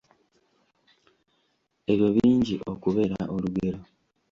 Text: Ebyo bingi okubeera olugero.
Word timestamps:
Ebyo 1.91 2.07
bingi 2.15 2.55
okubeera 2.71 3.19
olugero. 3.35 3.79